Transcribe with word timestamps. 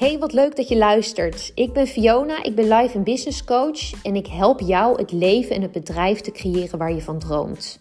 Hey, 0.00 0.18
wat 0.18 0.32
leuk 0.32 0.56
dat 0.56 0.68
je 0.68 0.76
luistert. 0.76 1.52
Ik 1.54 1.72
ben 1.72 1.86
Fiona, 1.86 2.42
ik 2.42 2.54
ben 2.54 2.68
life 2.68 2.96
en 2.96 3.04
business 3.04 3.44
coach 3.44 4.02
en 4.02 4.16
ik 4.16 4.26
help 4.26 4.60
jou 4.60 4.98
het 4.98 5.12
leven 5.12 5.56
en 5.56 5.62
het 5.62 5.72
bedrijf 5.72 6.20
te 6.20 6.30
creëren 6.30 6.78
waar 6.78 6.92
je 6.92 7.02
van 7.02 7.18
droomt. 7.18 7.80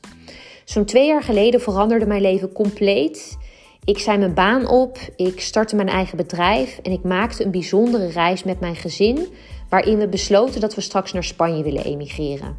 Zo'n 0.65 0.85
twee 0.85 1.07
jaar 1.07 1.23
geleden 1.23 1.61
veranderde 1.61 2.05
mijn 2.05 2.21
leven 2.21 2.51
compleet. 2.51 3.37
Ik 3.83 3.99
zei 3.99 4.17
mijn 4.17 4.33
baan 4.33 4.67
op, 4.67 4.97
ik 5.15 5.39
startte 5.41 5.75
mijn 5.75 5.87
eigen 5.87 6.17
bedrijf 6.17 6.79
en 6.83 6.91
ik 6.91 7.03
maakte 7.03 7.43
een 7.43 7.51
bijzondere 7.51 8.07
reis 8.07 8.43
met 8.43 8.59
mijn 8.59 8.75
gezin, 8.75 9.27
waarin 9.69 9.97
we 9.97 10.07
besloten 10.07 10.61
dat 10.61 10.75
we 10.75 10.81
straks 10.81 11.13
naar 11.13 11.23
Spanje 11.23 11.63
willen 11.63 11.83
emigreren. 11.83 12.57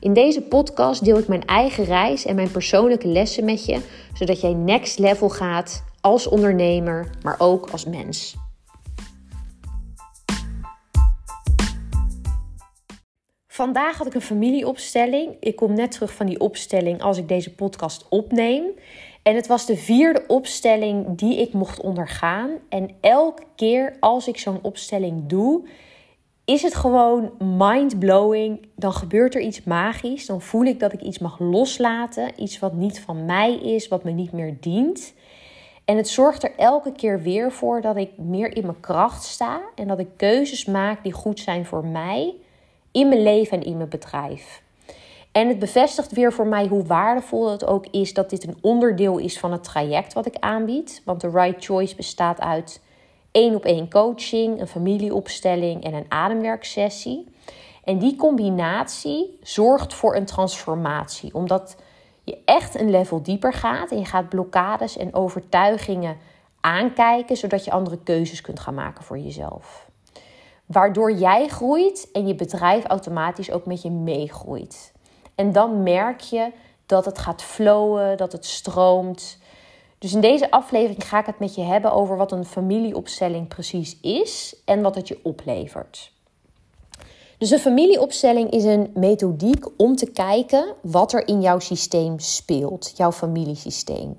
In 0.00 0.12
deze 0.12 0.42
podcast 0.42 1.04
deel 1.04 1.18
ik 1.18 1.28
mijn 1.28 1.44
eigen 1.44 1.84
reis 1.84 2.24
en 2.24 2.34
mijn 2.34 2.50
persoonlijke 2.50 3.08
lessen 3.08 3.44
met 3.44 3.64
je, 3.64 3.80
zodat 4.14 4.40
jij 4.40 4.52
next 4.52 4.98
level 4.98 5.28
gaat 5.28 5.84
als 6.00 6.26
ondernemer, 6.26 7.10
maar 7.22 7.36
ook 7.38 7.68
als 7.70 7.84
mens. 7.84 8.36
Vandaag 13.56 13.98
had 13.98 14.06
ik 14.06 14.14
een 14.14 14.20
familieopstelling. 14.20 15.36
Ik 15.40 15.56
kom 15.56 15.74
net 15.74 15.90
terug 15.90 16.12
van 16.12 16.26
die 16.26 16.40
opstelling 16.40 17.02
als 17.02 17.18
ik 17.18 17.28
deze 17.28 17.54
podcast 17.54 18.06
opneem. 18.08 18.64
En 19.22 19.34
het 19.34 19.46
was 19.46 19.66
de 19.66 19.76
vierde 19.76 20.24
opstelling 20.26 21.18
die 21.18 21.40
ik 21.40 21.52
mocht 21.52 21.80
ondergaan. 21.80 22.50
En 22.68 22.90
elke 23.00 23.42
keer 23.54 23.96
als 24.00 24.28
ik 24.28 24.38
zo'n 24.38 24.58
opstelling 24.62 25.26
doe, 25.26 25.68
is 26.44 26.62
het 26.62 26.74
gewoon 26.74 27.32
mind-blowing. 27.38 28.68
Dan 28.74 28.92
gebeurt 28.92 29.34
er 29.34 29.40
iets 29.40 29.62
magisch. 29.62 30.26
Dan 30.26 30.40
voel 30.40 30.64
ik 30.64 30.80
dat 30.80 30.92
ik 30.92 31.00
iets 31.00 31.18
mag 31.18 31.38
loslaten. 31.38 32.42
Iets 32.42 32.58
wat 32.58 32.72
niet 32.72 33.00
van 33.00 33.24
mij 33.24 33.54
is, 33.54 33.88
wat 33.88 34.04
me 34.04 34.10
niet 34.10 34.32
meer 34.32 34.56
dient. 34.60 35.14
En 35.84 35.96
het 35.96 36.08
zorgt 36.08 36.42
er 36.42 36.52
elke 36.56 36.92
keer 36.92 37.22
weer 37.22 37.52
voor 37.52 37.80
dat 37.80 37.96
ik 37.96 38.18
meer 38.18 38.56
in 38.56 38.62
mijn 38.62 38.80
kracht 38.80 39.24
sta. 39.24 39.60
En 39.74 39.88
dat 39.88 39.98
ik 39.98 40.08
keuzes 40.16 40.64
maak 40.64 41.02
die 41.02 41.12
goed 41.12 41.40
zijn 41.40 41.66
voor 41.66 41.86
mij 41.86 42.34
in 42.96 43.08
mijn 43.08 43.22
leven 43.22 43.60
en 43.60 43.66
in 43.66 43.76
mijn 43.76 43.88
bedrijf. 43.88 44.62
En 45.32 45.48
het 45.48 45.58
bevestigt 45.58 46.12
weer 46.12 46.32
voor 46.32 46.46
mij 46.46 46.66
hoe 46.66 46.84
waardevol 46.84 47.50
het 47.50 47.66
ook 47.66 47.86
is 47.86 48.14
dat 48.14 48.30
dit 48.30 48.46
een 48.46 48.58
onderdeel 48.60 49.18
is 49.18 49.38
van 49.38 49.52
het 49.52 49.64
traject 49.64 50.12
wat 50.12 50.26
ik 50.26 50.36
aanbied. 50.40 51.02
Want 51.04 51.20
de 51.20 51.30
Right 51.30 51.64
Choice 51.64 51.96
bestaat 51.96 52.40
uit 52.40 52.82
één 53.30 53.54
op 53.54 53.64
één 53.64 53.90
coaching, 53.90 54.60
een 54.60 54.66
familieopstelling 54.66 55.84
en 55.84 55.94
een 55.94 56.06
ademwerksessie. 56.08 57.34
En 57.84 57.98
die 57.98 58.16
combinatie 58.16 59.38
zorgt 59.42 59.94
voor 59.94 60.16
een 60.16 60.26
transformatie, 60.26 61.34
omdat 61.34 61.76
je 62.24 62.38
echt 62.44 62.80
een 62.80 62.90
level 62.90 63.22
dieper 63.22 63.52
gaat 63.52 63.90
en 63.90 63.98
je 63.98 64.04
gaat 64.04 64.28
blokkades 64.28 64.96
en 64.96 65.14
overtuigingen 65.14 66.16
aankijken, 66.60 67.36
zodat 67.36 67.64
je 67.64 67.70
andere 67.70 67.98
keuzes 68.02 68.40
kunt 68.40 68.60
gaan 68.60 68.74
maken 68.74 69.04
voor 69.04 69.18
jezelf. 69.18 69.86
Waardoor 70.66 71.12
jij 71.12 71.48
groeit 71.48 72.08
en 72.12 72.26
je 72.26 72.34
bedrijf 72.34 72.84
automatisch 72.84 73.50
ook 73.50 73.66
met 73.66 73.82
je 73.82 73.90
meegroeit. 73.90 74.92
En 75.34 75.52
dan 75.52 75.82
merk 75.82 76.20
je 76.20 76.52
dat 76.86 77.04
het 77.04 77.18
gaat 77.18 77.42
flowen, 77.42 78.16
dat 78.16 78.32
het 78.32 78.44
stroomt. 78.44 79.38
Dus 79.98 80.12
in 80.12 80.20
deze 80.20 80.50
aflevering 80.50 81.08
ga 81.08 81.18
ik 81.18 81.26
het 81.26 81.38
met 81.38 81.54
je 81.54 81.62
hebben 81.62 81.92
over 81.92 82.16
wat 82.16 82.32
een 82.32 82.44
familieopstelling 82.44 83.48
precies 83.48 84.00
is 84.00 84.56
en 84.64 84.82
wat 84.82 84.94
het 84.94 85.08
je 85.08 85.18
oplevert. 85.22 86.12
Dus 87.38 87.50
een 87.50 87.58
familieopstelling 87.58 88.50
is 88.50 88.64
een 88.64 88.90
methodiek 88.94 89.66
om 89.76 89.96
te 89.96 90.10
kijken 90.10 90.74
wat 90.82 91.12
er 91.12 91.28
in 91.28 91.40
jouw 91.40 91.58
systeem 91.58 92.18
speelt, 92.18 92.92
jouw 92.96 93.12
familiesysteem. 93.12 94.16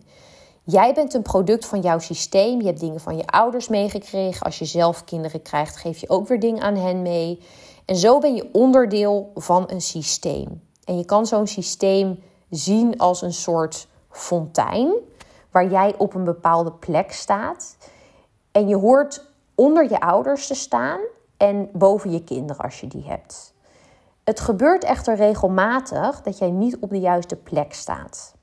Jij 0.70 0.94
bent 0.94 1.14
een 1.14 1.22
product 1.22 1.66
van 1.66 1.82
jouw 1.82 2.00
systeem. 2.00 2.60
Je 2.60 2.66
hebt 2.66 2.80
dingen 2.80 3.00
van 3.00 3.18
je 3.18 3.26
ouders 3.26 3.68
meegekregen. 3.68 4.46
Als 4.46 4.60
je 4.60 4.66
zelf 4.66 5.04
kinderen 5.04 5.42
krijgt, 5.42 5.78
geef 5.78 5.98
je 5.98 6.10
ook 6.10 6.28
weer 6.28 6.40
dingen 6.40 6.62
aan 6.62 6.76
hen 6.76 7.02
mee. 7.02 7.42
En 7.86 7.96
zo 7.96 8.20
ben 8.20 8.36
je 8.36 8.50
onderdeel 8.52 9.32
van 9.36 9.64
een 9.68 9.82
systeem. 9.82 10.64
En 10.84 10.98
je 10.98 11.06
kan 11.06 11.26
zo'n 11.26 11.48
systeem 11.48 12.24
zien 12.50 12.98
als 12.98 13.22
een 13.22 13.34
soort 13.34 13.88
fontein, 14.10 14.94
waar 15.52 15.70
jij 15.70 15.96
op 15.98 16.14
een 16.14 16.24
bepaalde 16.24 16.72
plek 16.72 17.12
staat. 17.12 17.78
En 18.52 18.68
je 18.68 18.76
hoort 18.76 19.26
onder 19.56 19.90
je 19.90 20.00
ouders 20.00 20.48
te 20.48 20.56
staan 20.56 21.00
en 21.38 21.70
boven 21.74 22.12
je 22.12 22.24
kinderen 22.24 22.64
als 22.64 22.80
je 22.80 22.88
die 22.88 23.04
hebt. 23.06 23.54
Het 24.24 24.40
gebeurt 24.40 24.84
echter 24.84 25.16
regelmatig 25.16 26.22
dat 26.22 26.38
jij 26.38 26.52
niet 26.52 26.78
op 26.80 26.90
de 26.90 27.00
juiste 27.00 27.36
plek 27.36 27.74
staat. 27.74 28.37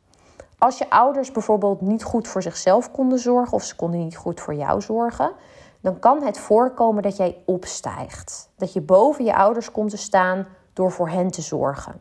Als 0.65 0.79
je 0.79 0.91
ouders 0.91 1.33
bijvoorbeeld 1.33 1.81
niet 1.81 2.05
goed 2.05 2.29
voor 2.29 2.43
zichzelf 2.43 2.91
konden 2.91 3.19
zorgen 3.19 3.53
of 3.53 3.63
ze 3.63 3.77
konden 3.77 4.01
niet 4.01 4.17
goed 4.17 4.41
voor 4.41 4.55
jou 4.55 4.81
zorgen, 4.81 5.33
dan 5.81 5.99
kan 5.99 6.23
het 6.23 6.39
voorkomen 6.39 7.03
dat 7.03 7.17
jij 7.17 7.43
opstijgt. 7.45 8.51
Dat 8.57 8.73
je 8.73 8.81
boven 8.81 9.25
je 9.25 9.37
ouders 9.37 9.71
komt 9.71 9.91
te 9.91 9.97
staan 9.97 10.47
door 10.73 10.93
voor 10.93 11.09
hen 11.09 11.31
te 11.31 11.43
zorgen. 11.43 12.01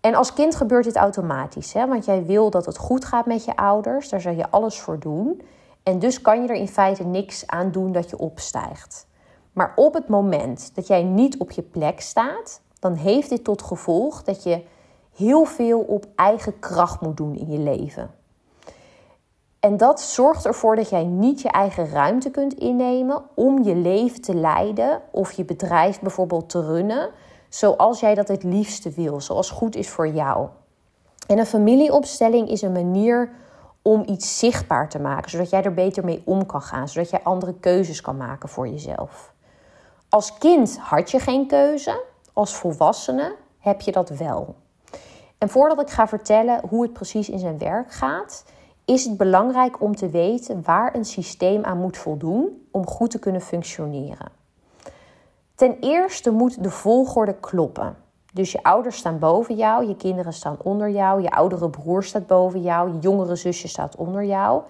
En 0.00 0.14
als 0.14 0.32
kind 0.32 0.54
gebeurt 0.54 0.84
dit 0.84 0.96
automatisch, 0.96 1.72
hè? 1.72 1.86
want 1.86 2.04
jij 2.04 2.24
wil 2.24 2.50
dat 2.50 2.66
het 2.66 2.78
goed 2.78 3.04
gaat 3.04 3.26
met 3.26 3.44
je 3.44 3.56
ouders, 3.56 4.08
daar 4.08 4.20
zal 4.20 4.32
je 4.32 4.50
alles 4.50 4.80
voor 4.80 4.98
doen. 4.98 5.42
En 5.82 5.98
dus 5.98 6.20
kan 6.20 6.42
je 6.42 6.48
er 6.48 6.54
in 6.54 6.68
feite 6.68 7.04
niks 7.04 7.46
aan 7.46 7.70
doen 7.70 7.92
dat 7.92 8.10
je 8.10 8.18
opstijgt. 8.18 9.06
Maar 9.52 9.72
op 9.76 9.94
het 9.94 10.08
moment 10.08 10.74
dat 10.74 10.86
jij 10.86 11.02
niet 11.02 11.38
op 11.38 11.50
je 11.50 11.62
plek 11.62 12.00
staat, 12.00 12.60
dan 12.78 12.94
heeft 12.94 13.28
dit 13.28 13.44
tot 13.44 13.62
gevolg 13.62 14.22
dat 14.22 14.42
je 14.42 14.64
heel 15.16 15.44
veel 15.44 15.80
op 15.80 16.06
eigen 16.14 16.58
kracht 16.58 17.00
moet 17.00 17.16
doen 17.16 17.34
in 17.34 17.50
je 17.50 17.58
leven. 17.58 18.10
En 19.60 19.76
dat 19.76 20.00
zorgt 20.00 20.46
ervoor 20.46 20.76
dat 20.76 20.90
jij 20.90 21.04
niet 21.04 21.42
je 21.42 21.48
eigen 21.48 21.90
ruimte 21.90 22.30
kunt 22.30 22.54
innemen 22.54 23.22
om 23.34 23.62
je 23.62 23.74
leven 23.74 24.20
te 24.20 24.34
leiden 24.34 25.02
of 25.10 25.32
je 25.32 25.44
bedrijf 25.44 26.00
bijvoorbeeld 26.00 26.48
te 26.48 26.64
runnen 26.64 27.10
zoals 27.48 28.00
jij 28.00 28.14
dat 28.14 28.28
het 28.28 28.42
liefste 28.42 28.90
wil, 28.90 29.20
zoals 29.20 29.50
goed 29.50 29.76
is 29.76 29.88
voor 29.88 30.08
jou. 30.08 30.48
En 31.26 31.38
een 31.38 31.46
familieopstelling 31.46 32.48
is 32.48 32.62
een 32.62 32.72
manier 32.72 33.30
om 33.82 34.02
iets 34.06 34.38
zichtbaar 34.38 34.88
te 34.88 34.98
maken, 34.98 35.30
zodat 35.30 35.50
jij 35.50 35.62
er 35.62 35.74
beter 35.74 36.04
mee 36.04 36.22
om 36.24 36.46
kan 36.46 36.62
gaan, 36.62 36.88
zodat 36.88 37.10
jij 37.10 37.20
andere 37.22 37.54
keuzes 37.54 38.00
kan 38.00 38.16
maken 38.16 38.48
voor 38.48 38.68
jezelf. 38.68 39.32
Als 40.08 40.38
kind 40.38 40.78
had 40.78 41.10
je 41.10 41.18
geen 41.18 41.46
keuze, 41.46 42.04
als 42.32 42.54
volwassene 42.54 43.36
heb 43.58 43.80
je 43.80 43.92
dat 43.92 44.08
wel. 44.08 44.54
En 45.40 45.48
voordat 45.48 45.80
ik 45.80 45.90
ga 45.90 46.08
vertellen 46.08 46.60
hoe 46.68 46.82
het 46.82 46.92
precies 46.92 47.28
in 47.28 47.38
zijn 47.38 47.58
werk 47.58 47.92
gaat, 47.92 48.44
is 48.84 49.04
het 49.04 49.16
belangrijk 49.16 49.80
om 49.82 49.96
te 49.96 50.08
weten 50.08 50.62
waar 50.64 50.94
een 50.94 51.04
systeem 51.04 51.64
aan 51.64 51.78
moet 51.78 51.96
voldoen 51.96 52.66
om 52.70 52.86
goed 52.86 53.10
te 53.10 53.18
kunnen 53.18 53.40
functioneren. 53.40 54.28
Ten 55.54 55.76
eerste 55.80 56.30
moet 56.30 56.62
de 56.62 56.70
volgorde 56.70 57.34
kloppen. 57.34 57.96
Dus 58.32 58.52
je 58.52 58.62
ouders 58.62 58.96
staan 58.96 59.18
boven 59.18 59.56
jou, 59.56 59.86
je 59.86 59.96
kinderen 59.96 60.32
staan 60.32 60.56
onder 60.62 60.90
jou, 60.90 61.22
je 61.22 61.30
oudere 61.30 61.70
broer 61.70 62.04
staat 62.04 62.26
boven 62.26 62.62
jou, 62.62 62.92
je 62.92 62.98
jongere 62.98 63.36
zusje 63.36 63.68
staat 63.68 63.96
onder 63.96 64.24
jou. 64.24 64.62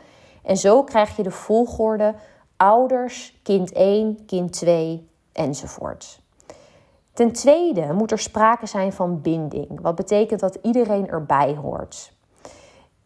En 0.42 0.56
zo 0.56 0.82
krijg 0.82 1.16
je 1.16 1.22
de 1.22 1.30
volgorde 1.30 2.14
ouders, 2.56 3.41
kind 3.42 3.72
1, 3.72 4.25
kind 4.26 4.53
2 4.53 5.09
enzovoort. 5.32 6.19
Ten 7.12 7.32
tweede 7.32 7.93
moet 7.93 8.10
er 8.10 8.19
sprake 8.19 8.66
zijn 8.66 8.93
van 8.93 9.21
binding, 9.21 9.81
wat 9.81 9.94
betekent 9.94 10.41
dat 10.41 10.59
iedereen 10.62 11.09
erbij 11.09 11.54
hoort. 11.54 12.12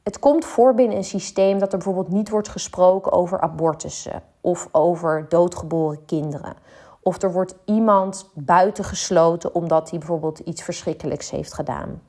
Het 0.03 0.19
komt 0.19 0.45
voor 0.45 0.75
binnen 0.75 0.97
een 0.97 1.05
systeem 1.05 1.59
dat 1.59 1.73
er 1.73 1.79
bijvoorbeeld 1.79 2.15
niet 2.15 2.29
wordt 2.29 2.49
gesproken 2.49 3.13
over 3.13 3.41
abortussen 3.41 4.23
of 4.41 4.69
over 4.73 5.27
doodgeboren 5.29 6.05
kinderen. 6.05 6.55
Of 7.03 7.23
er 7.23 7.33
wordt 7.33 7.55
iemand 7.65 8.31
buitengesloten 8.35 9.55
omdat 9.55 9.91
hij 9.91 9.99
bijvoorbeeld 9.99 10.39
iets 10.39 10.63
verschrikkelijks 10.63 11.31
heeft 11.31 11.55
gedaan. 11.55 12.03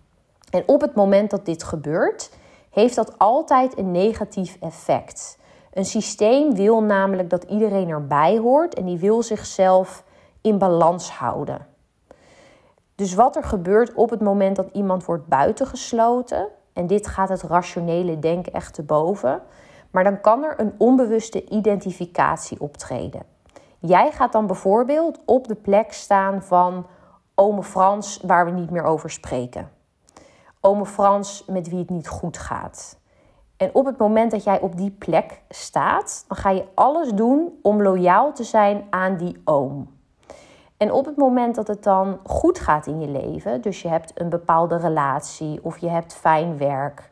En 0.50 0.64
op 0.66 0.82
het 0.82 0.96
moment 0.96 1.30
dat 1.30 1.46
dit 1.46 1.64
gebeurt, 1.64 2.30
heeft 2.70 2.96
dat 2.96 3.18
altijd 3.18 3.78
een 3.78 3.92
negatief 3.92 4.58
effect. 4.60 5.38
Een 5.74 5.86
systeem 5.86 6.56
wil 6.56 6.82
namelijk 6.82 7.30
dat 7.30 7.44
iedereen 7.44 7.90
erbij 7.90 8.38
hoort 8.38 8.74
en 8.74 8.86
die 8.86 8.98
wil 8.98 9.24
zichzelf 9.24 10.04
in 10.42 10.58
balans 10.58 11.12
houden. 11.12 11.68
Dus 12.96 13.14
wat 13.14 13.36
er 13.36 13.44
gebeurt 13.44 13.94
op 13.94 14.10
het 14.10 14.22
moment 14.22 14.56
dat 14.56 14.70
iemand 14.72 15.06
wordt 15.06 15.28
buitengesloten, 15.28 16.48
en 16.74 16.88
dit 16.88 17.08
gaat 17.08 17.30
het 17.30 17.42
rationele 17.42 18.20
denken 18.20 18.54
echt 18.54 18.74
te 18.74 18.84
boven, 18.84 19.42
maar 19.92 20.04
dan 20.04 20.22
kan 20.22 20.44
er 20.44 20.60
een 20.60 20.74
onbewuste 20.78 21.50
identificatie 21.50 22.60
optreden. 22.60 23.22
Jij 23.80 24.12
gaat 24.12 24.32
dan 24.32 24.48
bijvoorbeeld 24.48 25.20
op 25.26 25.48
de 25.48 25.56
plek 25.56 25.94
staan 25.94 26.44
van 26.44 26.86
ome 27.36 27.64
Frans 27.64 28.20
waar 28.24 28.46
we 28.46 28.52
niet 28.52 28.70
meer 28.70 28.84
over 28.84 29.10
spreken. 29.10 29.70
Ome 30.62 30.86
Frans 30.86 31.46
met 31.48 31.70
wie 31.70 31.80
het 31.80 31.90
niet 31.90 32.08
goed 32.08 32.38
gaat. 32.38 33.00
En 33.58 33.70
op 33.74 33.86
het 33.86 33.98
moment 33.98 34.32
dat 34.32 34.44
jij 34.44 34.62
op 34.62 34.78
die 34.78 34.92
plek 34.92 35.42
staat, 35.50 36.26
dan 36.28 36.38
ga 36.38 36.50
je 36.50 36.66
alles 36.74 37.14
doen 37.14 37.60
om 37.62 37.82
loyaal 37.82 38.34
te 38.34 38.44
zijn 38.44 38.88
aan 38.90 39.18
die 39.18 39.42
oom. 39.44 39.94
En 40.78 40.92
op 40.92 41.06
het 41.06 41.18
moment 41.18 41.56
dat 41.56 41.68
het 41.68 41.84
dan 41.84 42.20
goed 42.24 42.60
gaat 42.60 42.88
in 42.88 43.00
je 43.00 43.08
leven, 43.08 43.62
dus 43.62 43.82
je 43.82 43.88
hebt 43.88 44.12
een 44.20 44.30
bepaalde 44.30 44.78
relatie 44.78 45.60
of 45.64 45.78
je 45.78 45.90
hebt 45.90 46.14
fijn 46.14 46.58
werk, 46.58 47.10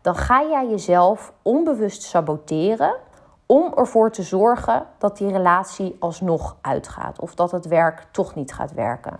dan 0.00 0.14
ga 0.14 0.42
jij 0.42 0.68
jezelf 0.68 1.32
onbewust 1.42 2.02
saboteren 2.02 2.94
om 3.46 3.72
ervoor 3.74 4.10
te 4.10 4.22
zorgen 4.22 4.86
dat 4.98 5.16
die 5.16 5.30
relatie 5.30 5.96
alsnog 5.98 6.56
uitgaat 6.60 7.20
of 7.20 7.34
dat 7.34 7.50
het 7.50 7.66
werk 7.66 8.06
toch 8.10 8.34
niet 8.34 8.52
gaat 8.52 8.72
werken. 8.72 9.16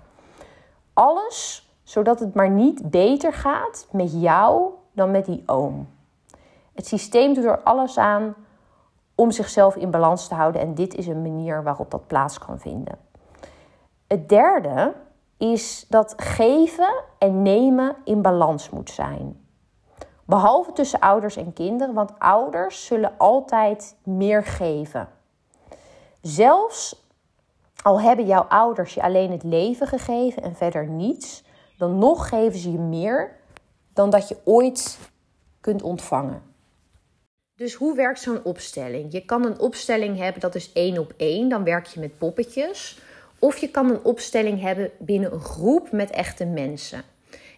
Alles 0.93 1.69
zodat 1.83 2.21
het 2.21 2.35
maar 2.35 2.51
niet 2.51 2.91
beter 2.91 3.33
gaat 3.33 3.87
met 3.91 4.21
jou 4.21 4.71
dan 4.93 5.11
met 5.11 5.25
die 5.25 5.43
oom. 5.47 5.89
Het 6.75 6.87
systeem 6.87 7.35
doet 7.35 7.45
er 7.45 7.63
alles 7.63 7.99
aan 7.99 8.35
om 9.15 9.31
zichzelf 9.31 9.77
in 9.77 9.91
balans 9.91 10.29
te 10.29 10.35
houden 10.35 10.61
en 10.61 10.75
dit 10.75 10.95
is 10.95 11.07
een 11.07 11.23
manier 11.23 11.63
waarop 11.63 11.91
dat 11.91 12.07
plaats 12.07 12.39
kan 12.39 12.59
vinden. 12.59 13.04
Het 14.07 14.29
derde 14.29 14.95
is 15.39 15.87
dat 15.89 16.15
geven 16.17 17.03
en 17.19 17.43
nemen 17.43 17.97
in 18.05 18.23
balans 18.23 18.71
moet 18.71 18.91
zijn. 18.91 19.47
Behalve 20.27 20.73
tussen 20.73 21.01
ouders 21.01 21.37
en 21.37 21.53
kinderen, 21.53 21.95
want 21.95 22.19
ouders 22.19 22.87
zullen 22.87 23.15
altijd 23.19 23.97
meer 24.05 24.45
geven. 24.45 25.09
Zelfs 26.21 27.03
al 27.83 28.01
hebben 28.01 28.27
jouw 28.27 28.43
ouders 28.43 28.95
je 28.95 29.03
alleen 29.03 29.31
het 29.31 29.43
leven 29.43 29.87
gegeven 29.87 30.43
en 30.43 30.57
verder 30.57 30.87
niets, 30.87 31.45
dan 31.79 31.99
nog 31.99 32.29
geven 32.29 32.59
ze 32.59 32.73
je 32.73 32.79
meer 32.79 33.37
dan 33.93 34.11
dat 34.11 34.29
je 34.29 34.37
ooit 34.45 34.99
kunt 35.61 35.83
ontvangen. 35.83 36.43
Dus 37.57 37.75
hoe 37.75 37.97
werkt 37.97 38.21
zo'n 38.21 38.45
opstelling? 38.45 39.13
Je 39.13 39.25
kan 39.25 39.45
een 39.45 39.59
opstelling 39.59 40.19
hebben 40.19 40.41
dat 40.41 40.55
is 40.55 40.73
één 40.73 40.99
op 40.99 41.13
één, 41.17 41.49
dan 41.49 41.65
werk 41.65 41.87
je 41.87 42.01
met 42.01 42.19
poppetjes. 42.19 43.03
Of 43.45 43.57
je 43.57 43.69
kan 43.69 43.91
een 43.91 44.05
opstelling 44.05 44.61
hebben 44.61 44.91
binnen 44.99 45.33
een 45.33 45.41
groep 45.41 45.93
met 45.93 46.11
echte 46.11 46.45
mensen. 46.45 47.03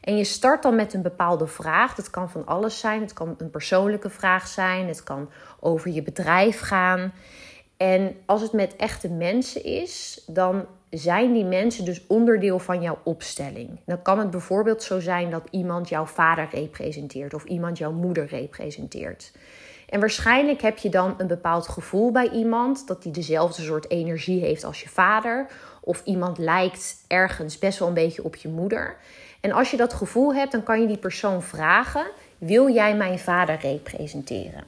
En 0.01 0.17
je 0.17 0.25
start 0.25 0.63
dan 0.63 0.75
met 0.75 0.95
een 0.95 1.03
bepaalde 1.03 1.47
vraag. 1.47 1.95
Dat 1.95 2.11
kan 2.11 2.31
van 2.31 2.47
alles 2.47 2.79
zijn. 2.79 3.01
Het 3.01 3.13
kan 3.13 3.35
een 3.39 3.51
persoonlijke 3.51 4.11
vraag 4.11 4.47
zijn. 4.47 4.89
Het 4.89 5.03
kan 5.03 5.31
over 5.61 5.91
je 5.91 6.03
bedrijf 6.03 6.61
gaan. 6.61 7.13
En 7.77 8.17
als 8.25 8.43
het 8.43 8.53
met 8.53 8.77
echte 8.77 9.09
mensen 9.09 9.65
is, 9.65 10.23
dan 10.27 10.67
zijn 10.91 11.33
die 11.33 11.45
mensen 11.45 11.85
dus 11.85 12.07
onderdeel 12.07 12.59
van 12.59 12.83
jouw 12.83 12.99
opstelling. 13.05 13.81
Dan 13.85 14.03
kan 14.03 14.19
het 14.19 14.31
bijvoorbeeld 14.31 14.83
zo 14.83 15.01
zijn 15.01 15.31
dat 15.31 15.49
iemand 15.51 15.89
jouw 15.89 16.07
vader 16.07 16.49
representeert 16.53 17.35
of 17.35 17.45
iemand 17.45 17.79
jouw 17.79 17.93
moeder 17.93 18.27
representeert. 18.27 19.33
En 19.89 20.01
waarschijnlijk 20.01 20.63
heb 20.63 20.79
je 20.79 20.89
dan 20.89 21.15
een 21.19 21.27
bepaald 21.27 21.69
gevoel 21.69 22.11
bij 22.11 22.31
iemand 22.31 22.87
dat 22.87 23.03
die 23.03 23.13
dezelfde 23.13 23.63
soort 23.63 23.91
energie 23.91 24.41
heeft 24.41 24.65
als 24.65 24.83
je 24.83 24.89
vader. 24.89 25.47
Of 25.81 26.03
iemand 26.05 26.39
lijkt 26.39 27.05
ergens 27.07 27.59
best 27.59 27.79
wel 27.79 27.89
een 27.89 27.95
beetje 27.95 28.25
op 28.25 28.37
je 28.37 28.49
moeder. 28.49 28.97
En 29.41 29.53
als 29.53 29.71
je 29.71 29.77
dat 29.77 29.93
gevoel 29.93 30.35
hebt, 30.35 30.53
dan 30.53 30.63
kan 30.63 30.81
je 30.81 30.87
die 30.87 30.97
persoon 30.97 31.43
vragen: 31.43 32.07
Wil 32.39 32.71
jij 32.71 32.97
mijn 32.97 33.19
vader 33.19 33.59
representeren? 33.61 34.65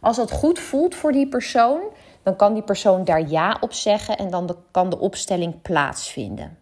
Als 0.00 0.16
dat 0.16 0.30
goed 0.30 0.58
voelt 0.58 0.94
voor 0.94 1.12
die 1.12 1.28
persoon, 1.28 1.80
dan 2.22 2.36
kan 2.36 2.54
die 2.54 2.62
persoon 2.62 3.04
daar 3.04 3.28
ja 3.28 3.56
op 3.60 3.72
zeggen 3.72 4.16
en 4.16 4.30
dan 4.30 4.56
kan 4.70 4.90
de 4.90 4.98
opstelling 4.98 5.62
plaatsvinden. 5.62 6.58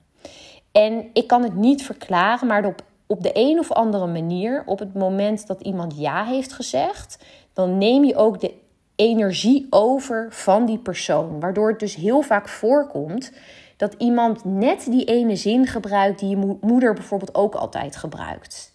En 0.72 1.10
ik 1.12 1.26
kan 1.26 1.42
het 1.42 1.54
niet 1.54 1.82
verklaren, 1.82 2.46
maar 2.46 2.64
op, 2.64 2.82
op 3.06 3.22
de 3.22 3.30
een 3.32 3.58
of 3.58 3.72
andere 3.72 4.06
manier, 4.06 4.62
op 4.66 4.78
het 4.78 4.94
moment 4.94 5.46
dat 5.46 5.60
iemand 5.60 5.98
ja 5.98 6.24
heeft 6.24 6.52
gezegd, 6.52 7.18
dan 7.60 7.78
neem 7.78 8.04
je 8.04 8.16
ook 8.16 8.40
de 8.40 8.54
energie 8.96 9.66
over 9.70 10.26
van 10.30 10.66
die 10.66 10.78
persoon. 10.78 11.40
Waardoor 11.40 11.68
het 11.68 11.78
dus 11.78 11.94
heel 11.94 12.22
vaak 12.22 12.48
voorkomt 12.48 13.32
dat 13.76 13.94
iemand 13.98 14.44
net 14.44 14.86
die 14.90 15.04
ene 15.04 15.36
zin 15.36 15.66
gebruikt 15.66 16.18
die 16.18 16.28
je 16.28 16.58
moeder 16.60 16.94
bijvoorbeeld 16.94 17.34
ook 17.34 17.54
altijd 17.54 17.96
gebruikt. 17.96 18.72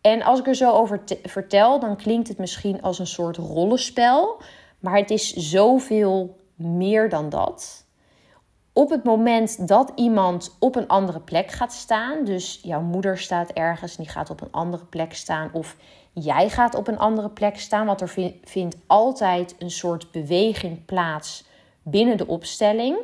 En 0.00 0.22
als 0.22 0.38
ik 0.38 0.46
er 0.46 0.54
zo 0.54 0.72
over 0.72 1.00
vertel, 1.22 1.80
dan 1.80 1.96
klinkt 1.96 2.28
het 2.28 2.38
misschien 2.38 2.82
als 2.82 2.98
een 2.98 3.06
soort 3.06 3.36
rollenspel. 3.36 4.42
Maar 4.78 4.96
het 4.96 5.10
is 5.10 5.32
zoveel 5.32 6.36
meer 6.54 7.08
dan 7.08 7.28
dat. 7.28 7.81
Op 8.74 8.90
het 8.90 9.04
moment 9.04 9.68
dat 9.68 9.92
iemand 9.94 10.56
op 10.58 10.76
een 10.76 10.88
andere 10.88 11.20
plek 11.20 11.50
gaat 11.50 11.72
staan, 11.72 12.24
dus 12.24 12.60
jouw 12.62 12.80
moeder 12.80 13.18
staat 13.18 13.50
ergens 13.50 13.96
en 13.96 14.02
die 14.02 14.12
gaat 14.12 14.30
op 14.30 14.40
een 14.40 14.50
andere 14.50 14.84
plek 14.84 15.14
staan, 15.14 15.50
of 15.52 15.76
jij 16.12 16.48
gaat 16.48 16.74
op 16.74 16.88
een 16.88 16.98
andere 16.98 17.28
plek 17.28 17.58
staan, 17.58 17.86
want 17.86 18.00
er 18.00 18.34
vindt 18.44 18.76
altijd 18.86 19.54
een 19.58 19.70
soort 19.70 20.10
beweging 20.10 20.84
plaats 20.84 21.44
binnen 21.82 22.16
de 22.16 22.26
opstelling. 22.26 22.96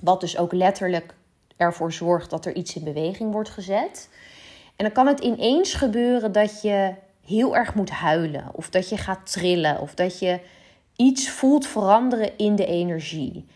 Wat 0.00 0.20
dus 0.20 0.38
ook 0.38 0.52
letterlijk 0.52 1.14
ervoor 1.56 1.92
zorgt 1.92 2.30
dat 2.30 2.46
er 2.46 2.54
iets 2.54 2.76
in 2.76 2.84
beweging 2.84 3.32
wordt 3.32 3.50
gezet. 3.50 4.08
En 4.76 4.84
dan 4.84 4.92
kan 4.92 5.06
het 5.06 5.20
ineens 5.20 5.74
gebeuren 5.74 6.32
dat 6.32 6.62
je 6.62 6.94
heel 7.26 7.56
erg 7.56 7.74
moet 7.74 7.90
huilen, 7.90 8.50
of 8.52 8.70
dat 8.70 8.88
je 8.88 8.96
gaat 8.96 9.32
trillen, 9.32 9.80
of 9.80 9.94
dat 9.94 10.18
je 10.18 10.40
iets 10.96 11.30
voelt 11.30 11.66
veranderen 11.66 12.38
in 12.38 12.56
de 12.56 12.66
energie. 12.66 13.46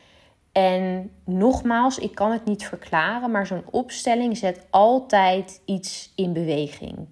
En 0.53 1.11
nogmaals, 1.25 1.99
ik 1.99 2.15
kan 2.15 2.33
het 2.33 2.45
niet 2.45 2.67
verklaren, 2.67 3.31
maar 3.31 3.47
zo'n 3.47 3.65
opstelling 3.71 4.37
zet 4.37 4.67
altijd 4.71 5.61
iets 5.65 6.13
in 6.15 6.33
beweging. 6.33 7.09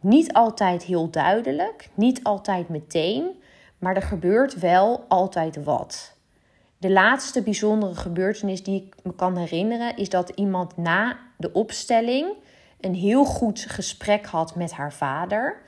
Niet 0.00 0.32
altijd 0.32 0.82
heel 0.82 1.10
duidelijk, 1.10 1.88
niet 1.94 2.22
altijd 2.22 2.68
meteen, 2.68 3.42
maar 3.78 3.96
er 3.96 4.02
gebeurt 4.02 4.58
wel 4.58 5.04
altijd 5.08 5.64
wat. 5.64 6.16
De 6.78 6.90
laatste 6.90 7.42
bijzondere 7.42 7.94
gebeurtenis 7.94 8.62
die 8.62 8.82
ik 8.86 8.94
me 9.02 9.14
kan 9.14 9.36
herinneren 9.36 9.96
is 9.96 10.08
dat 10.08 10.28
iemand 10.28 10.76
na 10.76 11.18
de 11.36 11.52
opstelling 11.52 12.32
een 12.80 12.94
heel 12.94 13.24
goed 13.24 13.60
gesprek 13.68 14.26
had 14.26 14.54
met 14.54 14.72
haar 14.72 14.92
vader. 14.92 15.62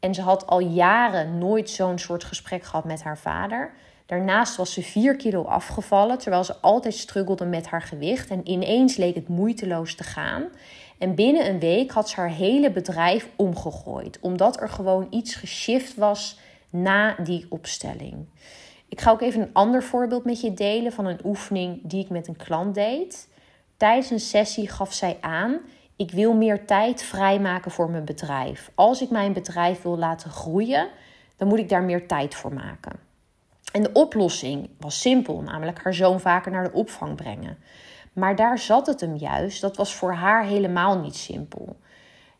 En 0.00 0.14
ze 0.14 0.22
had 0.22 0.46
al 0.46 0.60
jaren 0.60 1.38
nooit 1.38 1.70
zo'n 1.70 1.98
soort 1.98 2.24
gesprek 2.24 2.64
gehad 2.64 2.84
met 2.84 3.02
haar 3.02 3.18
vader. 3.18 3.72
Daarnaast 4.10 4.56
was 4.56 4.72
ze 4.72 4.82
4 4.82 5.16
kilo 5.16 5.42
afgevallen, 5.42 6.18
terwijl 6.18 6.44
ze 6.44 6.56
altijd 6.60 6.94
struggelde 6.94 7.44
met 7.44 7.66
haar 7.66 7.82
gewicht. 7.82 8.30
En 8.30 8.48
ineens 8.48 8.96
leek 8.96 9.14
het 9.14 9.28
moeiteloos 9.28 9.94
te 9.94 10.04
gaan. 10.04 10.44
En 10.98 11.14
binnen 11.14 11.46
een 11.48 11.58
week 11.58 11.90
had 11.90 12.08
ze 12.08 12.16
haar 12.16 12.30
hele 12.30 12.70
bedrijf 12.70 13.28
omgegooid, 13.36 14.18
omdat 14.20 14.60
er 14.60 14.68
gewoon 14.68 15.06
iets 15.10 15.34
geshift 15.34 15.94
was 15.94 16.38
na 16.70 17.16
die 17.22 17.46
opstelling. 17.48 18.26
Ik 18.88 19.00
ga 19.00 19.10
ook 19.10 19.20
even 19.20 19.40
een 19.40 19.52
ander 19.52 19.82
voorbeeld 19.82 20.24
met 20.24 20.40
je 20.40 20.54
delen 20.54 20.92
van 20.92 21.06
een 21.06 21.20
oefening 21.24 21.80
die 21.82 22.04
ik 22.04 22.10
met 22.10 22.28
een 22.28 22.36
klant 22.36 22.74
deed. 22.74 23.28
Tijdens 23.76 24.10
een 24.10 24.20
sessie 24.20 24.68
gaf 24.68 24.92
zij 24.92 25.18
aan: 25.20 25.58
ik 25.96 26.10
wil 26.10 26.34
meer 26.34 26.66
tijd 26.66 27.02
vrijmaken 27.02 27.70
voor 27.70 27.90
mijn 27.90 28.04
bedrijf. 28.04 28.70
Als 28.74 29.02
ik 29.02 29.10
mijn 29.10 29.32
bedrijf 29.32 29.82
wil 29.82 29.98
laten 29.98 30.30
groeien, 30.30 30.88
dan 31.36 31.48
moet 31.48 31.58
ik 31.58 31.68
daar 31.68 31.82
meer 31.82 32.06
tijd 32.06 32.34
voor 32.34 32.52
maken. 32.52 33.09
En 33.72 33.82
de 33.82 33.92
oplossing 33.92 34.70
was 34.78 35.00
simpel, 35.00 35.40
namelijk 35.42 35.82
haar 35.82 35.94
zoon 35.94 36.20
vaker 36.20 36.52
naar 36.52 36.64
de 36.64 36.72
opvang 36.72 37.16
brengen. 37.16 37.58
Maar 38.12 38.36
daar 38.36 38.58
zat 38.58 38.86
het 38.86 39.00
hem 39.00 39.16
juist. 39.16 39.60
Dat 39.60 39.76
was 39.76 39.94
voor 39.94 40.12
haar 40.12 40.44
helemaal 40.44 40.98
niet 40.98 41.16
simpel. 41.16 41.76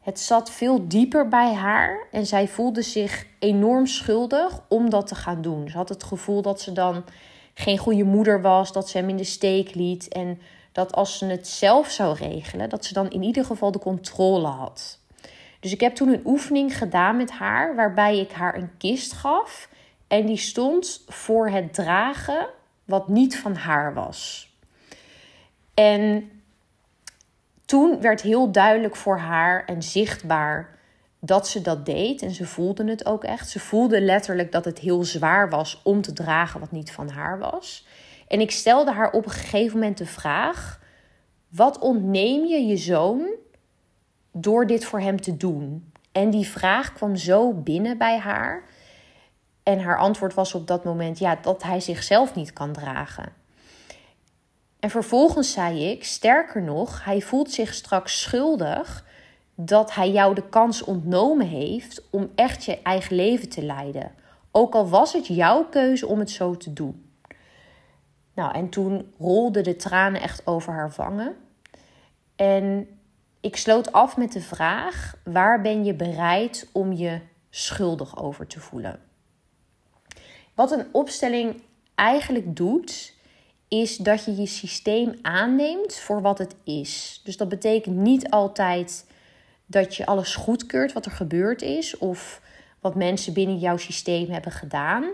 Het 0.01 0.21
zat 0.21 0.51
veel 0.51 0.89
dieper 0.89 1.29
bij 1.29 1.55
haar 1.55 2.07
en 2.11 2.27
zij 2.27 2.49
voelde 2.49 2.83
zich 2.83 3.27
enorm 3.39 3.87
schuldig 3.87 4.63
om 4.69 4.91
dat 4.91 5.07
te 5.07 5.15
gaan 5.15 5.43
doen. 5.43 5.69
Ze 5.69 5.77
had 5.77 5.89
het 5.89 6.05
gevoel 6.05 6.43
dat 6.43 6.61
ze 6.61 6.73
dan 6.73 7.05
geen 7.55 7.79
goede 7.79 8.05
moeder 8.05 8.43
was, 8.43 8.73
dat 8.73 8.89
ze 8.89 8.99
hem 8.99 9.09
in 9.09 9.17
de 9.17 9.25
steek 9.25 9.75
liet 9.75 10.09
en 10.09 10.41
dat 10.73 10.95
als 10.95 11.19
ze 11.19 11.27
het 11.27 11.49
zelf 11.49 11.91
zou 11.91 12.17
regelen, 12.17 12.69
dat 12.69 12.85
ze 12.85 12.95
dan 12.95 13.11
in 13.11 13.23
ieder 13.23 13.45
geval 13.45 13.73
de 13.73 13.79
controle 13.79 14.47
had. 14.47 14.99
Dus 15.61 15.73
ik 15.73 15.81
heb 15.81 15.95
toen 15.95 16.09
een 16.09 16.23
oefening 16.25 16.79
gedaan 16.79 17.17
met 17.17 17.31
haar, 17.31 17.75
waarbij 17.75 18.19
ik 18.19 18.33
haar 18.33 18.55
een 18.55 18.71
kist 18.79 19.13
gaf 19.13 19.69
en 20.11 20.27
die 20.27 20.37
stond 20.37 21.05
voor 21.09 21.49
het 21.49 21.75
dragen 21.75 22.49
wat 22.85 23.09
niet 23.09 23.39
van 23.39 23.55
haar 23.55 23.95
was. 23.95 24.51
En 25.75 26.31
toen 27.65 28.01
werd 28.01 28.21
heel 28.21 28.53
duidelijk 28.53 28.97
voor 28.97 29.19
haar 29.19 29.65
en 29.65 29.83
zichtbaar 29.83 30.79
dat 31.21 31.49
ze 31.49 31.61
dat 31.61 31.87
deed. 31.87 32.23
En 32.23 32.31
ze 32.31 32.47
voelde 32.47 32.85
het 32.85 33.07
ook 33.07 33.25
echt. 33.25 33.49
Ze 33.49 33.61
voelde 33.61 34.01
letterlijk 34.01 34.53
dat 34.53 34.65
het 34.65 34.79
heel 34.79 35.05
zwaar 35.05 35.51
was 35.51 35.81
om 35.85 36.03
te 36.03 36.13
dragen 36.13 36.61
wat 36.61 36.71
niet 36.71 36.93
van 36.93 37.09
haar 37.09 37.39
was. 37.39 37.87
En 38.29 38.41
ik 38.41 38.51
stelde 38.51 38.93
haar 38.93 39.11
op 39.11 39.25
een 39.25 39.31
gegeven 39.31 39.79
moment 39.79 39.99
de 39.99 40.07
vraag: 40.07 40.81
wat 41.49 41.79
ontneem 41.79 42.45
je 42.45 42.67
je 42.67 42.77
zoon 42.77 43.29
door 44.33 44.67
dit 44.67 44.85
voor 44.85 45.01
hem 45.01 45.21
te 45.21 45.37
doen? 45.37 45.93
En 46.13 46.31
die 46.31 46.47
vraag 46.47 46.93
kwam 46.93 47.17
zo 47.17 47.53
binnen 47.53 47.99
bij 47.99 48.19
haar. 48.19 48.63
En 49.63 49.81
haar 49.81 49.99
antwoord 49.99 50.35
was 50.35 50.55
op 50.55 50.67
dat 50.67 50.85
moment 50.85 51.19
ja, 51.19 51.37
dat 51.43 51.63
hij 51.63 51.81
zichzelf 51.81 52.35
niet 52.35 52.53
kan 52.53 52.73
dragen. 52.73 53.33
En 54.81 54.91
vervolgens 54.91 55.53
zei 55.53 55.91
ik, 55.91 56.05
sterker 56.05 56.63
nog, 56.63 57.05
hij 57.05 57.21
voelt 57.21 57.51
zich 57.51 57.75
straks 57.75 58.21
schuldig 58.21 59.05
dat 59.55 59.95
hij 59.95 60.11
jou 60.11 60.35
de 60.35 60.49
kans 60.49 60.83
ontnomen 60.83 61.47
heeft 61.47 62.03
om 62.11 62.31
echt 62.35 62.65
je 62.65 62.83
eigen 62.83 63.17
leven 63.17 63.49
te 63.49 63.63
leiden. 63.63 64.13
Ook 64.51 64.75
al 64.75 64.89
was 64.89 65.13
het 65.13 65.27
jouw 65.27 65.65
keuze 65.65 66.07
om 66.07 66.19
het 66.19 66.31
zo 66.31 66.57
te 66.57 66.73
doen. 66.73 67.11
Nou, 68.35 68.55
en 68.55 68.69
toen 68.69 69.13
rolden 69.19 69.65
de 69.65 69.77
tranen 69.77 70.21
echt 70.21 70.47
over 70.47 70.73
haar 70.73 70.93
wangen. 70.97 71.37
En 72.37 72.89
ik 73.41 73.57
sloot 73.57 73.93
af 73.93 74.17
met 74.17 74.33
de 74.33 74.41
vraag: 74.41 75.15
waar 75.25 75.61
ben 75.61 75.85
je 75.85 75.95
bereid 75.95 76.69
om 76.73 76.93
je 76.93 77.21
schuldig 77.51 78.23
over 78.23 78.47
te 78.47 78.61
voelen? 78.61 79.10
Wat 80.55 80.71
een 80.71 80.87
opstelling 80.93 81.63
eigenlijk 81.95 82.57
doet, 82.57 83.15
is 83.69 83.97
dat 83.97 84.25
je 84.25 84.37
je 84.37 84.47
systeem 84.47 85.19
aanneemt 85.23 85.95
voor 85.95 86.23
wat 86.23 86.39
het 86.39 86.55
is. 86.65 87.21
Dus 87.25 87.37
dat 87.37 87.49
betekent 87.49 87.97
niet 87.97 88.31
altijd 88.31 89.07
dat 89.67 89.97
je 89.97 90.07
alles 90.07 90.35
goedkeurt 90.35 90.93
wat 90.93 91.07
er 91.07 91.13
gebeurd 91.13 91.63
is 91.63 91.99
of 91.99 92.43
wat 92.81 92.95
mensen 92.95 93.33
binnen 93.33 93.59
jouw 93.59 93.77
systeem 93.77 94.31
hebben 94.31 94.53
gedaan. 94.53 95.05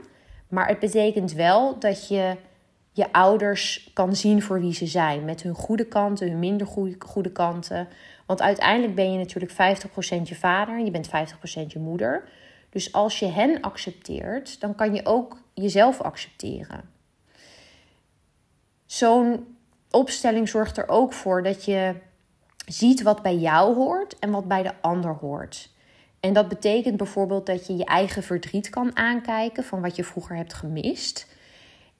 Maar 0.48 0.68
het 0.68 0.78
betekent 0.78 1.32
wel 1.32 1.78
dat 1.78 2.08
je 2.08 2.36
je 2.92 3.12
ouders 3.12 3.90
kan 3.92 4.16
zien 4.16 4.42
voor 4.42 4.60
wie 4.60 4.74
ze 4.74 4.86
zijn. 4.86 5.24
Met 5.24 5.42
hun 5.42 5.54
goede 5.54 5.84
kanten, 5.84 6.28
hun 6.28 6.38
minder 6.38 6.66
goede, 6.66 6.96
goede 6.98 7.32
kanten. 7.32 7.88
Want 8.26 8.42
uiteindelijk 8.42 8.94
ben 8.94 9.12
je 9.12 9.18
natuurlijk 9.18 9.52
50% 9.52 9.56
je 10.22 10.34
vader 10.34 10.78
en 10.78 10.84
je 10.84 10.90
bent 10.90 11.08
50% 11.08 11.10
je 11.66 11.78
moeder. 11.78 12.28
Dus 12.70 12.92
als 12.92 13.18
je 13.18 13.26
hen 13.26 13.60
accepteert, 13.60 14.60
dan 14.60 14.74
kan 14.74 14.94
je 14.94 15.06
ook 15.06 15.36
jezelf 15.54 16.00
accepteren. 16.00 16.90
Zo'n 18.86 19.56
opstelling 19.90 20.48
zorgt 20.48 20.76
er 20.76 20.88
ook 20.88 21.12
voor 21.12 21.42
dat 21.42 21.64
je 21.64 21.94
ziet 22.66 23.02
wat 23.02 23.22
bij 23.22 23.36
jou 23.36 23.74
hoort 23.74 24.18
en 24.18 24.30
wat 24.30 24.48
bij 24.48 24.62
de 24.62 24.72
ander 24.80 25.14
hoort. 25.14 25.70
En 26.20 26.32
dat 26.32 26.48
betekent 26.48 26.96
bijvoorbeeld 26.96 27.46
dat 27.46 27.66
je 27.66 27.76
je 27.76 27.84
eigen 27.84 28.22
verdriet 28.22 28.68
kan 28.68 28.96
aankijken 28.96 29.64
van 29.64 29.80
wat 29.80 29.96
je 29.96 30.04
vroeger 30.04 30.36
hebt 30.36 30.54
gemist. 30.54 31.26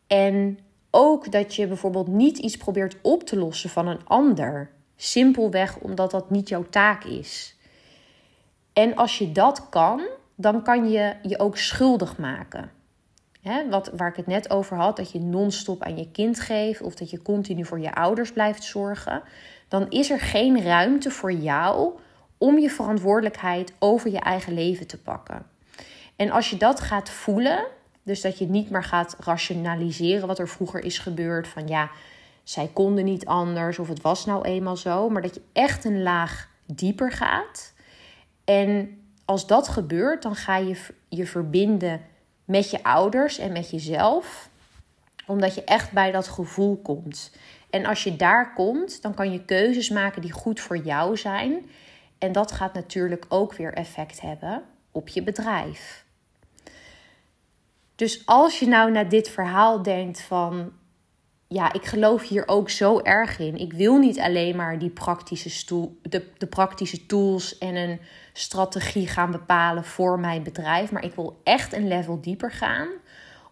En 0.06 0.58
ook 0.90 1.32
dat 1.32 1.54
je 1.54 1.66
bijvoorbeeld 1.66 2.06
niet 2.06 2.38
iets 2.38 2.56
probeert 2.56 2.96
op 3.02 3.22
te 3.22 3.36
lossen 3.36 3.70
van 3.70 3.86
een 3.86 4.04
ander. 4.04 4.70
Simpelweg 4.96 5.78
omdat 5.78 6.10
dat 6.10 6.30
niet 6.30 6.48
jouw 6.48 6.64
taak 6.70 7.04
is. 7.04 7.56
En 8.72 8.96
als 8.96 9.18
je 9.18 9.32
dat 9.32 9.68
kan, 9.68 10.02
dan 10.36 10.62
kan 10.62 10.90
je 10.90 11.14
je 11.22 11.38
ook 11.38 11.56
schuldig 11.56 12.18
maken. 12.18 12.70
wat, 13.70 13.90
waar 13.96 14.08
ik 14.08 14.16
het 14.16 14.26
net 14.26 14.50
over 14.50 14.76
had, 14.76 14.96
dat 14.96 15.12
je 15.12 15.20
non-stop 15.20 15.82
aan 15.82 15.98
je 15.98 16.10
kind 16.10 16.40
geeft 16.40 16.82
of 16.82 16.94
dat 16.94 17.10
je 17.10 17.22
continu 17.22 17.64
voor 17.64 17.80
je 17.80 17.94
ouders 17.94 18.32
blijft 18.32 18.64
zorgen, 18.64 19.22
dan 19.68 19.90
is 19.90 20.10
er 20.10 20.20
geen 20.20 20.62
ruimte 20.62 21.10
voor 21.10 21.32
jou 21.32 21.98
om 22.38 22.58
je 22.58 22.70
verantwoordelijkheid 22.70 23.72
over 23.78 24.10
je 24.10 24.20
eigen 24.20 24.54
leven 24.54 24.86
te 24.86 24.98
pakken. 24.98 25.46
En 26.16 26.30
als 26.30 26.50
je 26.50 26.56
dat 26.56 26.80
gaat 26.80 27.10
voelen, 27.10 27.66
dus 28.02 28.20
dat 28.20 28.38
je 28.38 28.46
niet 28.46 28.70
meer 28.70 28.84
gaat 28.84 29.16
rationaliseren 29.18 30.26
wat 30.26 30.38
er 30.38 30.48
vroeger 30.48 30.84
is 30.84 30.98
gebeurd, 30.98 31.48
van 31.48 31.66
ja, 31.66 31.90
zij 32.42 32.70
konden 32.72 33.04
niet 33.04 33.26
anders 33.26 33.78
of 33.78 33.88
het 33.88 34.00
was 34.00 34.26
nou 34.26 34.44
eenmaal 34.44 34.76
zo, 34.76 35.08
maar 35.08 35.22
dat 35.22 35.34
je 35.34 35.42
echt 35.52 35.84
een 35.84 36.02
laag 36.02 36.48
dieper 36.66 37.12
gaat. 37.12 37.72
En 38.44 38.98
als 39.26 39.46
dat 39.46 39.68
gebeurt, 39.68 40.22
dan 40.22 40.34
ga 40.34 40.56
je 40.56 40.76
je 41.08 41.26
verbinden 41.26 42.00
met 42.44 42.70
je 42.70 42.82
ouders 42.82 43.38
en 43.38 43.52
met 43.52 43.70
jezelf, 43.70 44.48
omdat 45.26 45.54
je 45.54 45.64
echt 45.64 45.92
bij 45.92 46.10
dat 46.12 46.28
gevoel 46.28 46.76
komt. 46.76 47.32
En 47.70 47.86
als 47.86 48.04
je 48.04 48.16
daar 48.16 48.52
komt, 48.54 49.02
dan 49.02 49.14
kan 49.14 49.32
je 49.32 49.44
keuzes 49.44 49.90
maken 49.90 50.22
die 50.22 50.32
goed 50.32 50.60
voor 50.60 50.76
jou 50.76 51.16
zijn. 51.16 51.70
En 52.18 52.32
dat 52.32 52.52
gaat 52.52 52.74
natuurlijk 52.74 53.26
ook 53.28 53.54
weer 53.54 53.72
effect 53.74 54.20
hebben 54.20 54.62
op 54.90 55.08
je 55.08 55.22
bedrijf. 55.22 56.04
Dus 57.94 58.26
als 58.26 58.58
je 58.58 58.66
nou 58.66 58.90
naar 58.90 59.08
dit 59.08 59.28
verhaal 59.28 59.82
denkt 59.82 60.20
van, 60.20 60.72
ja, 61.48 61.72
ik 61.72 61.84
geloof 61.84 62.28
hier 62.28 62.48
ook 62.48 62.70
zo 62.70 63.00
erg 63.00 63.38
in. 63.38 63.56
Ik 63.56 63.72
wil 63.72 63.98
niet 63.98 64.18
alleen 64.18 64.56
maar 64.56 64.78
die 64.78 64.90
praktische, 64.90 65.50
stoel, 65.50 65.98
de, 66.02 66.30
de 66.38 66.46
praktische 66.46 67.06
tools 67.06 67.58
en 67.58 67.76
een 67.76 68.00
strategie 68.32 69.06
gaan 69.08 69.30
bepalen 69.30 69.84
voor 69.84 70.20
mijn 70.20 70.42
bedrijf, 70.42 70.92
maar 70.92 71.04
ik 71.04 71.14
wil 71.14 71.40
echt 71.44 71.72
een 71.72 71.88
level 71.88 72.20
dieper 72.20 72.52
gaan 72.52 72.88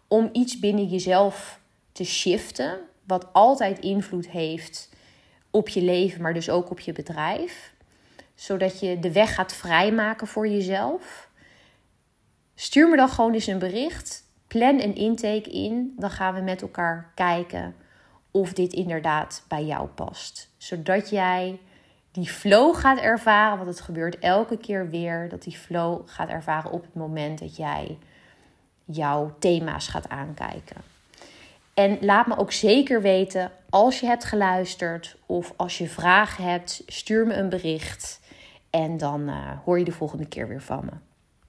om 0.07 0.29
iets 0.31 0.59
binnen 0.59 0.85
jezelf 0.85 1.59
te 1.91 2.03
shiften, 2.03 2.79
wat 3.03 3.33
altijd 3.33 3.79
invloed 3.79 4.29
heeft 4.29 4.89
op 5.51 5.69
je 5.69 5.81
leven, 5.81 6.21
maar 6.21 6.33
dus 6.33 6.49
ook 6.49 6.71
op 6.71 6.79
je 6.79 6.91
bedrijf 6.91 7.73
zodat 8.35 8.79
je 8.79 8.99
de 8.99 9.11
weg 9.11 9.33
gaat 9.33 9.53
vrijmaken 9.53 10.27
voor 10.27 10.47
jezelf. 10.47 11.29
Stuur 12.55 12.89
me 12.89 12.95
dan 12.95 13.09
gewoon 13.09 13.33
eens 13.33 13.47
een 13.47 13.59
bericht. 13.59 14.23
Plan 14.47 14.79
een 14.79 14.95
intake 14.95 15.51
in. 15.51 15.93
Dan 15.97 16.11
gaan 16.11 16.33
we 16.33 16.41
met 16.41 16.61
elkaar 16.61 17.11
kijken 17.15 17.75
of 18.35 18.53
dit 18.53 18.73
inderdaad 18.73 19.43
bij 19.47 19.65
jou 19.65 19.87
past. 19.87 20.49
Zodat 20.57 21.09
jij 21.09 21.59
die 22.11 22.29
flow 22.29 22.75
gaat 22.75 22.99
ervaren, 22.99 23.57
want 23.57 23.69
het 23.69 23.81
gebeurt 23.81 24.19
elke 24.19 24.57
keer 24.57 24.89
weer, 24.89 25.29
dat 25.29 25.43
die 25.43 25.57
flow 25.57 26.01
gaat 26.05 26.29
ervaren 26.29 26.71
op 26.71 26.81
het 26.81 26.93
moment 26.93 27.39
dat 27.39 27.55
jij 27.55 27.97
jouw 28.85 29.35
thema's 29.39 29.87
gaat 29.87 30.09
aankijken. 30.09 30.75
En 31.73 31.97
laat 32.01 32.27
me 32.27 32.37
ook 32.37 32.51
zeker 32.51 33.01
weten 33.01 33.51
als 33.69 33.99
je 33.99 34.05
hebt 34.05 34.25
geluisterd 34.25 35.17
of 35.25 35.53
als 35.55 35.77
je 35.77 35.89
vragen 35.89 36.43
hebt, 36.43 36.83
stuur 36.87 37.27
me 37.27 37.33
een 37.33 37.49
bericht. 37.49 38.19
En 38.69 38.97
dan 38.97 39.21
uh, 39.29 39.51
hoor 39.65 39.79
je 39.79 39.85
de 39.85 39.91
volgende 39.91 40.25
keer 40.25 40.47
weer 40.47 40.61
van 40.61 40.85
me. 40.85 41.14